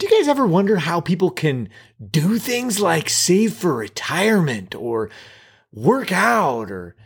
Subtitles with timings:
[0.00, 1.68] Do you guys ever wonder how people can
[2.10, 5.10] do things like save for retirement or
[5.74, 6.96] work out or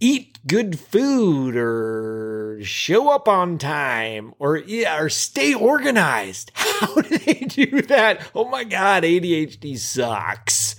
[0.00, 6.52] eat good food or show up on time or yeah, or stay organized?
[6.54, 8.26] How do they do that?
[8.34, 10.76] Oh my god, ADHD sucks.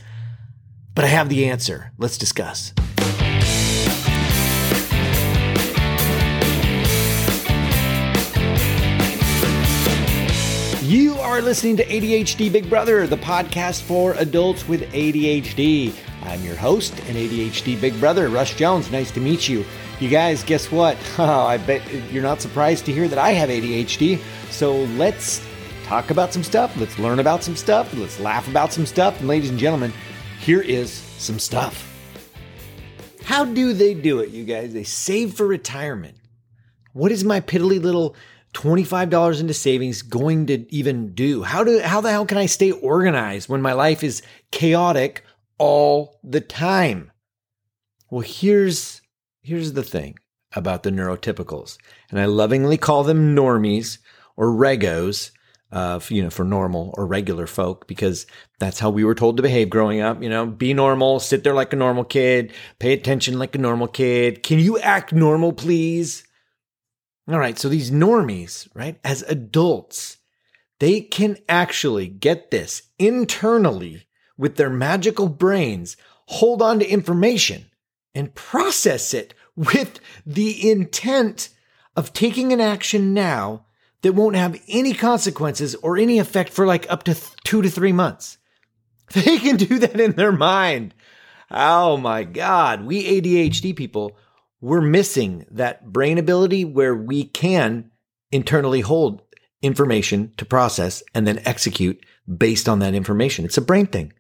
[0.95, 1.91] But I have the answer.
[1.99, 2.73] Let's discuss.
[11.33, 15.92] Are listening to ADHD Big Brother, the podcast for adults with ADHD.
[16.21, 18.92] I'm your host and ADHD Big Brother, Russ Jones.
[18.92, 19.65] Nice to meet you.
[20.00, 20.96] You guys, guess what?
[21.18, 24.19] Oh, I bet you're not surprised to hear that I have ADHD.
[24.51, 25.43] So let's
[25.86, 26.78] talk about some stuff.
[26.78, 27.92] Let's learn about some stuff.
[27.95, 29.18] Let's laugh about some stuff.
[29.18, 29.92] And ladies and gentlemen,
[30.39, 31.89] here is some stuff.
[33.23, 34.72] How do they do it, you guys?
[34.72, 36.16] They save for retirement.
[36.92, 38.16] What is my piddly little
[38.53, 41.44] $25 into savings going to even do?
[41.44, 45.23] How do how the hell can I stay organized when my life is chaotic
[45.58, 47.12] all the time?
[48.10, 49.02] Well, here's
[49.42, 50.18] here's the thing
[50.56, 51.78] about the neurotypicals.
[52.10, 53.98] And I lovingly call them normies
[54.38, 55.32] or regos,
[55.72, 58.28] uh, you know, for normal or regular folk, because
[58.60, 60.22] that's how we were told to behave growing up.
[60.22, 63.88] You know, be normal, sit there like a normal kid, pay attention like a normal
[63.88, 64.44] kid.
[64.44, 66.23] Can you act normal, please?
[67.28, 70.18] All right, so these normies, right, as adults,
[70.80, 74.06] they can actually get this internally
[74.38, 77.66] with their magical brains, hold on to information
[78.14, 81.50] and process it with the intent
[81.96, 83.66] of taking an action now
[84.02, 87.70] that won't have any consequences or any effect for like up to th- two to
[87.70, 88.38] three months.
[89.14, 90.96] They can do that in their mind.
[91.52, 92.84] Oh my God.
[92.84, 94.18] We ADHD people
[94.64, 97.92] we're missing that brain ability where we can
[98.31, 99.22] internally hold
[99.61, 102.02] information to process and then execute
[102.38, 103.44] based on that information.
[103.44, 104.14] It's a brain thing.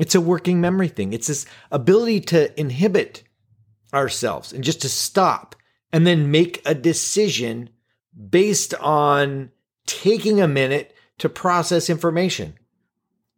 [0.00, 1.12] It's a working memory thing.
[1.12, 3.22] It's this ability to inhibit
[3.94, 5.54] ourselves and just to stop
[5.92, 7.70] and then make a decision
[8.28, 9.52] based on
[9.86, 12.54] taking a minute to process information.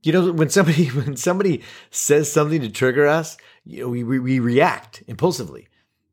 [0.02, 3.36] You know, when somebody when somebody says something to trigger us,
[3.66, 5.66] you know, we, we, we react impulsively.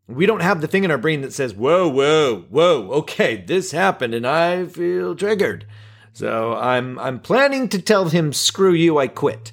[0.07, 3.72] We don't have the thing in our brain that says, whoa, whoa, whoa, okay, this
[3.72, 5.66] happened and I feel triggered.
[6.13, 9.51] So I'm, I'm planning to tell him, screw you, I quit.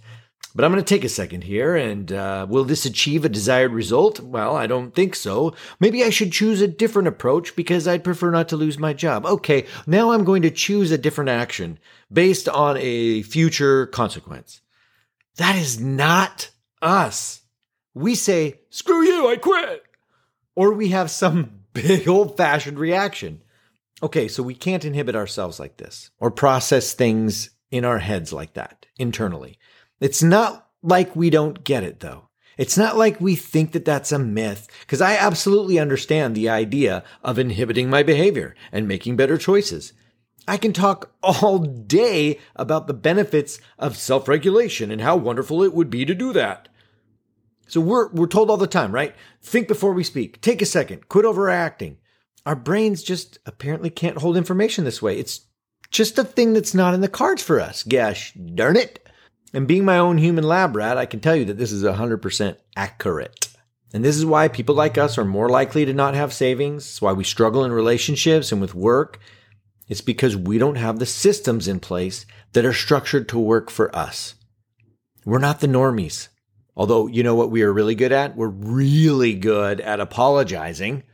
[0.55, 3.73] But I'm going to take a second here and uh, will this achieve a desired
[3.73, 4.21] result?
[4.21, 5.55] Well, I don't think so.
[5.81, 9.27] Maybe I should choose a different approach because I'd prefer not to lose my job.
[9.27, 11.81] Okay, now I'm going to choose a different action
[12.13, 14.61] based on a future consequence.
[15.37, 16.51] That is not
[16.81, 17.41] us.
[17.93, 19.84] We say, screw you, I quit
[20.55, 23.43] or we have some big old fashioned reaction.
[24.03, 28.55] Okay, so we can't inhibit ourselves like this or process things in our heads like
[28.55, 29.59] that internally.
[30.01, 32.29] It's not like we don't get it though.
[32.57, 37.03] It's not like we think that that's a myth, because I absolutely understand the idea
[37.23, 39.93] of inhibiting my behavior and making better choices.
[40.47, 45.75] I can talk all day about the benefits of self regulation and how wonderful it
[45.75, 46.69] would be to do that.
[47.67, 49.15] So we're, we're told all the time, right?
[49.43, 50.41] Think before we speak.
[50.41, 51.09] Take a second.
[51.09, 51.99] Quit overacting.
[52.47, 55.19] Our brains just apparently can't hold information this way.
[55.19, 55.47] It's
[55.91, 57.83] just a thing that's not in the cards for us.
[57.83, 59.09] Gosh darn it.
[59.53, 62.57] And being my own human lab rat, I can tell you that this is 100%
[62.77, 63.49] accurate.
[63.93, 66.85] And this is why people like us are more likely to not have savings.
[66.85, 69.21] It's why we struggle in relationships and with work.
[69.89, 73.95] It's because we don't have the systems in place that are structured to work for
[73.95, 74.35] us.
[75.25, 76.29] We're not the normies.
[76.77, 78.37] Although, you know what we are really good at?
[78.37, 81.05] We're really good at apologizing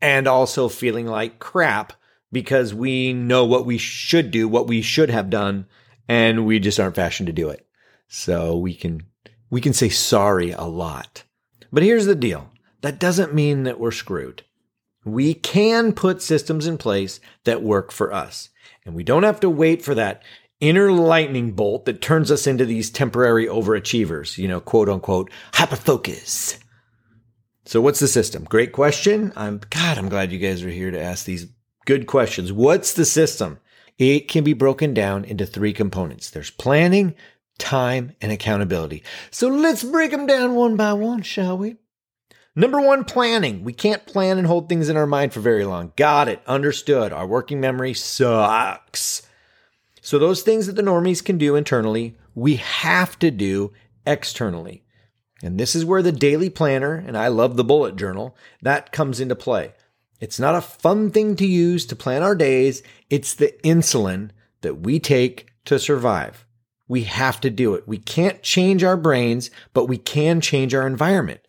[0.00, 1.94] and also feeling like crap
[2.30, 5.66] because we know what we should do, what we should have done,
[6.08, 7.66] and we just aren't fashioned to do it.
[8.08, 9.04] So we can,
[9.48, 11.24] we can say sorry a lot.
[11.72, 12.50] But here's the deal.
[12.82, 14.42] That doesn't mean that we're screwed.
[15.04, 18.50] We can put systems in place that work for us.
[18.84, 20.22] And we don't have to wait for that
[20.60, 26.58] inner lightning bolt that turns us into these temporary overachievers, you know, quote unquote, hyperfocus.
[27.64, 28.44] So what's the system?
[28.44, 29.32] Great question.
[29.36, 31.46] I'm God, I'm glad you guys are here to ask these
[31.84, 32.52] good questions.
[32.52, 33.58] What's the system?
[33.98, 36.30] It can be broken down into three components.
[36.30, 37.14] There's planning,
[37.58, 39.02] time, and accountability.
[39.30, 41.76] So let's break them down one by one, shall we?
[42.54, 43.64] Number one, planning.
[43.64, 45.92] We can't plan and hold things in our mind for very long.
[45.96, 46.42] Got it.
[46.46, 47.12] Understood.
[47.12, 49.22] Our working memory sucks.
[50.06, 53.72] So those things that the normies can do internally, we have to do
[54.06, 54.84] externally.
[55.42, 59.18] And this is where the daily planner, and I love the bullet journal, that comes
[59.18, 59.72] into play.
[60.20, 62.84] It's not a fun thing to use to plan our days.
[63.10, 64.30] It's the insulin
[64.60, 66.46] that we take to survive.
[66.86, 67.88] We have to do it.
[67.88, 71.40] We can't change our brains, but we can change our environment.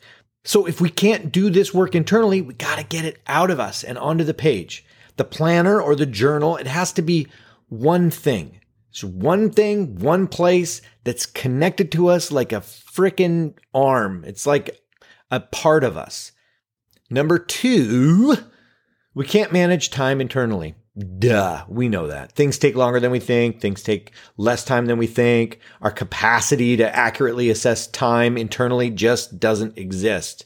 [0.45, 3.59] So if we can't do this work internally, we got to get it out of
[3.59, 4.83] us and onto the page.
[5.17, 7.27] The planner or the journal, it has to be
[7.67, 8.59] one thing.
[8.89, 14.23] It's one thing, one place that's connected to us like a freaking arm.
[14.25, 14.79] It's like
[15.29, 16.31] a part of us.
[17.09, 18.35] Number two,
[19.13, 20.75] we can't manage time internally.
[21.19, 22.31] Duh, we know that.
[22.31, 23.61] Things take longer than we think.
[23.61, 25.59] Things take less time than we think.
[25.81, 30.45] Our capacity to accurately assess time internally just doesn't exist.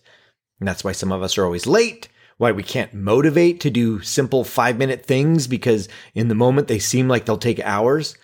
[0.60, 2.10] And that's why some of us are always late,
[2.42, 6.80] why we can't motivate to do simple five minute things because in the moment they
[6.80, 8.18] seem like they'll take hours.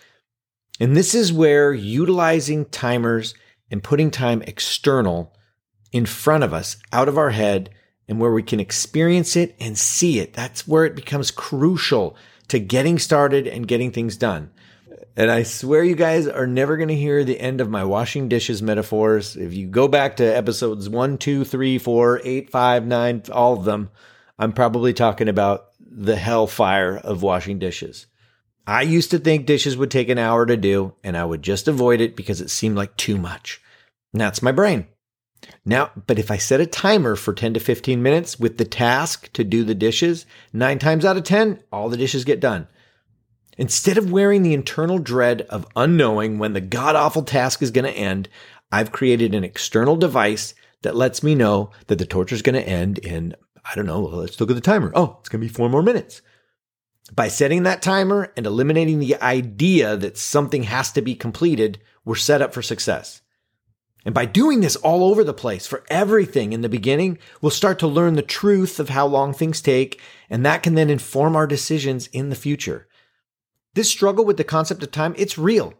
[0.80, 3.34] And this is where utilizing timers
[3.70, 5.32] and putting time external
[5.92, 7.70] in front of us, out of our head,
[8.08, 10.32] and where we can experience it and see it.
[10.32, 12.16] That's where it becomes crucial
[12.48, 14.50] to getting started and getting things done.
[15.18, 18.28] And I swear you guys are never going to hear the end of my washing
[18.28, 19.36] dishes metaphors.
[19.36, 23.64] If you go back to episodes one, two, three, four, eight, five, nine, all of
[23.64, 23.90] them,
[24.38, 28.06] I'm probably talking about the hellfire of washing dishes.
[28.64, 31.66] I used to think dishes would take an hour to do, and I would just
[31.66, 33.60] avoid it because it seemed like too much.
[34.12, 34.86] And that's my brain.
[35.64, 39.32] Now, but if I set a timer for 10 to 15 minutes with the task
[39.32, 42.68] to do the dishes, nine times out of 10, all the dishes get done.
[43.58, 47.84] Instead of wearing the internal dread of unknowing when the god awful task is going
[47.84, 48.28] to end,
[48.70, 52.68] I've created an external device that lets me know that the torture is going to
[52.68, 53.34] end in,
[53.64, 54.92] I don't know, let's look at the timer.
[54.94, 56.22] Oh, it's going to be four more minutes.
[57.12, 62.14] By setting that timer and eliminating the idea that something has to be completed, we're
[62.14, 63.22] set up for success.
[64.04, 67.78] And by doing this all over the place for everything in the beginning, we'll start
[67.80, 70.00] to learn the truth of how long things take,
[70.30, 72.87] and that can then inform our decisions in the future.
[73.78, 75.72] This struggle with the concept of time, it's real.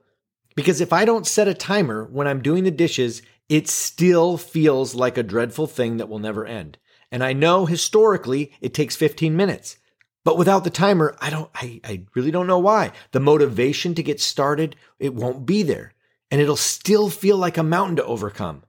[0.55, 4.95] Because if I don't set a timer when I'm doing the dishes, it still feels
[4.95, 6.79] like a dreadful thing that will never end.
[7.11, 9.79] And I know historically it takes 15 minutes.
[10.23, 12.93] But without the timer, I don't I, I really don't know why.
[13.11, 15.93] The motivation to get started, it won't be there
[16.31, 18.63] and it'll still feel like a mountain to overcome.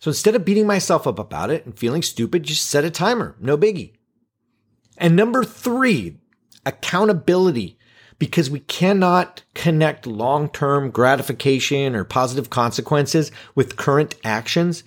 [0.00, 3.36] So instead of beating myself up about it and feeling stupid, just set a timer.
[3.38, 3.92] No biggie.
[4.96, 6.16] And number three,
[6.66, 7.77] accountability,
[8.18, 14.84] because we cannot connect long term gratification or positive consequences with current actions.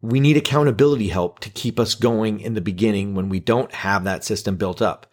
[0.00, 4.04] We need accountability help to keep us going in the beginning when we don't have
[4.04, 5.06] that system built up.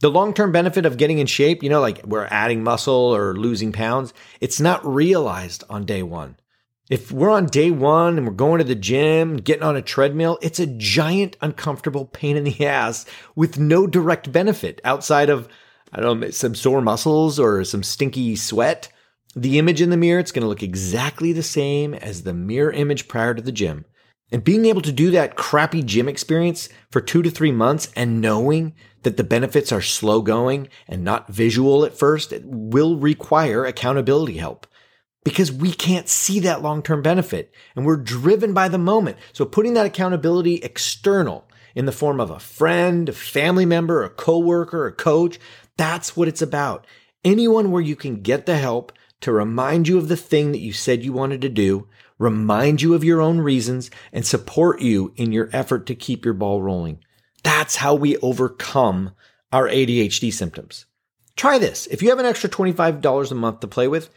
[0.00, 3.36] The long term benefit of getting in shape, you know, like we're adding muscle or
[3.36, 6.36] losing pounds, it's not realized on day one.
[6.90, 10.38] If we're on day one and we're going to the gym, getting on a treadmill,
[10.42, 13.06] it's a giant uncomfortable pain in the ass
[13.36, 15.48] with no direct benefit outside of,
[15.92, 18.88] I don't know, some sore muscles or some stinky sweat.
[19.34, 22.72] The image in the mirror, it's going to look exactly the same as the mirror
[22.72, 23.84] image prior to the gym.
[24.30, 28.20] And being able to do that crappy gym experience for two to three months and
[28.20, 33.64] knowing that the benefits are slow going and not visual at first it will require
[33.64, 34.66] accountability help
[35.24, 39.18] because we can't see that long term benefit and we're driven by the moment.
[39.32, 44.10] So putting that accountability external in the form of a friend, a family member, a
[44.10, 45.38] coworker, a coach,
[45.82, 46.86] that's what it's about.
[47.24, 50.72] Anyone where you can get the help to remind you of the thing that you
[50.72, 51.88] said you wanted to do
[52.22, 56.34] remind you of your own reasons, and support you in your effort to keep your
[56.34, 57.00] ball rolling.
[57.42, 59.10] That's how we overcome
[59.52, 60.86] our ADHD symptoms.
[61.34, 61.86] Try this.
[61.88, 64.08] If you have an extra $25 a month to play with,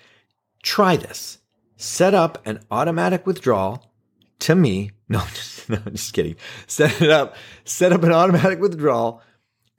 [0.62, 1.39] try this.
[1.77, 3.91] Set up an automatic withdrawal
[4.39, 4.91] to me.
[5.07, 6.36] No, just, no, just kidding.
[6.65, 7.36] Set it up.
[7.63, 9.22] Set up an automatic withdrawal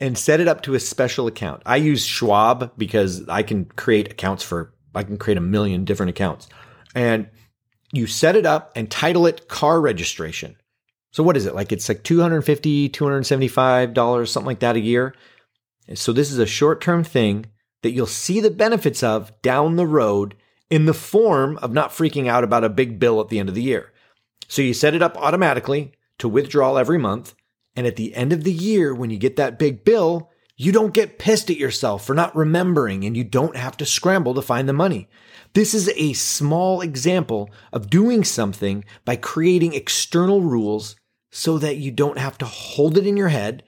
[0.00, 1.62] and set it up to a special account.
[1.64, 6.10] I use Schwab because I can create accounts for, I can create a million different
[6.10, 6.48] accounts.
[6.94, 7.28] And
[7.92, 10.56] you set it up and title it car registration.
[11.12, 11.54] So what is it?
[11.54, 15.14] Like it's like 250, 275 dollars, something like that a year.
[15.94, 17.46] So this is a short-term thing
[17.82, 20.34] that you'll see the benefits of down the road
[20.68, 23.54] in the form of not freaking out about a big bill at the end of
[23.54, 23.92] the year.
[24.48, 27.34] So you set it up automatically to withdraw every month,
[27.76, 30.94] and at the end of the year when you get that big bill, you don't
[30.94, 34.68] get pissed at yourself for not remembering and you don't have to scramble to find
[34.68, 35.08] the money.
[35.52, 40.96] This is a small example of doing something by creating external rules
[41.30, 43.62] so that you don't have to hold it in your head.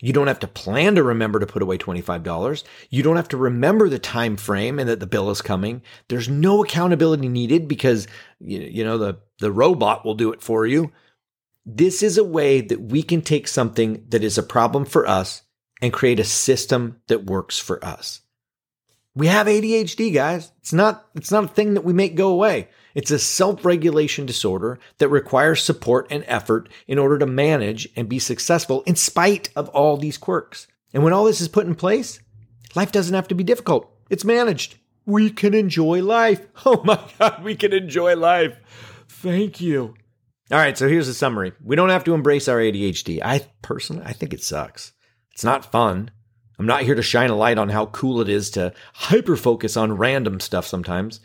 [0.00, 2.64] You don't have to plan to remember to put away $25.
[2.90, 5.82] You don't have to remember the time frame and that the bill is coming.
[6.08, 8.08] There's no accountability needed because
[8.40, 10.90] you know the the robot will do it for you.
[11.64, 15.42] This is a way that we can take something that is a problem for us
[15.80, 18.20] and create a system that works for us.
[19.14, 20.52] We have ADHD, guys.
[20.58, 22.68] It's not, it's not a thing that we make go away.
[22.94, 28.08] It's a self regulation disorder that requires support and effort in order to manage and
[28.08, 30.66] be successful in spite of all these quirks.
[30.94, 32.20] And when all this is put in place,
[32.74, 33.90] life doesn't have to be difficult.
[34.08, 34.76] It's managed.
[35.04, 36.46] We can enjoy life.
[36.64, 38.56] Oh my God, we can enjoy life.
[39.08, 39.94] Thank you.
[40.50, 41.52] All right, so here's the summary.
[41.62, 43.20] We don't have to embrace our ADHD.
[43.22, 44.92] I personally, I think it sucks.
[45.32, 46.10] It's not fun.
[46.58, 49.76] I'm not here to shine a light on how cool it is to hyper focus
[49.76, 51.20] on random stuff sometimes.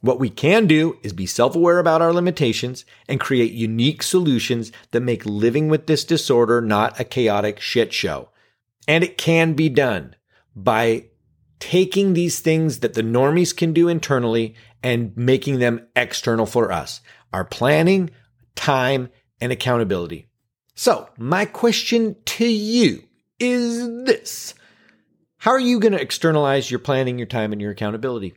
[0.00, 4.70] What we can do is be self aware about our limitations and create unique solutions
[4.92, 8.28] that make living with this disorder not a chaotic shit show.
[8.86, 10.14] And it can be done
[10.54, 11.06] by
[11.58, 17.00] taking these things that the normies can do internally and making them external for us.
[17.32, 18.10] Our planning,
[18.58, 19.08] time,
[19.40, 20.26] and accountability.
[20.74, 23.02] So, my question to you
[23.38, 24.54] is this
[25.38, 28.34] How are you going to externalize your planning, your time, and your accountability?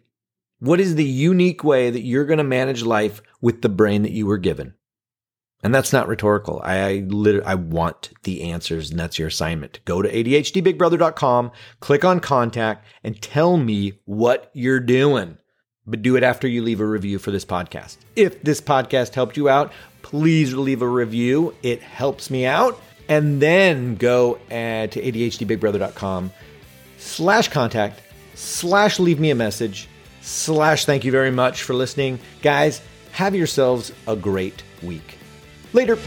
[0.60, 4.12] What is the unique way that you're going to manage life with the brain that
[4.12, 4.75] you were given?
[5.63, 6.62] And that's not rhetorical.
[6.63, 9.80] I, I literally, I want the answers and that's your assignment.
[9.86, 15.38] Go to ADHDBigBrother.com, click on contact and tell me what you're doing.
[15.86, 17.98] But do it after you leave a review for this podcast.
[18.16, 19.72] If this podcast helped you out,
[20.12, 21.56] please leave a review.
[21.63, 22.80] It helps me out.
[23.10, 26.32] And then go at, to ADHDBigBrother.com
[26.98, 28.01] slash contact
[28.36, 29.89] slash leave me a message
[30.22, 32.20] slash thank you very much for listening.
[32.41, 35.18] Guys, have yourselves a great week.
[35.74, 35.98] Later.